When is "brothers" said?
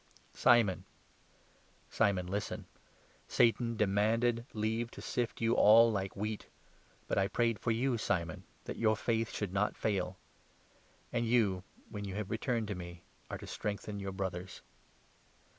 14.11-14.63